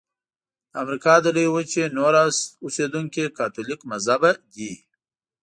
د 0.71 0.73
امریکا 0.83 1.13
د 1.21 1.27
لویې 1.35 1.53
وچې 1.55 1.83
نور 1.97 2.13
اوسیدونکي 2.65 3.23
کاتولیک 3.37 3.79
مذهبه 3.91 4.31
دي. 4.55 4.71